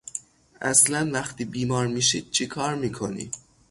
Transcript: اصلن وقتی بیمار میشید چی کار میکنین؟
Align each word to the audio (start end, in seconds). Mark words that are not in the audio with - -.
اصلن 0.61 1.11
وقتی 1.11 1.45
بیمار 1.45 1.87
میشید 1.87 2.31
چی 2.31 2.47
کار 2.47 2.75
میکنین؟ 2.75 3.31